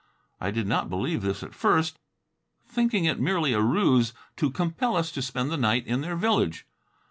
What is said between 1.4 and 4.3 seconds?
at first, thinking it merely a ruse